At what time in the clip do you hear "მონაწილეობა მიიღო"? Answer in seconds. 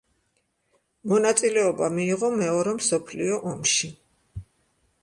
1.11-2.33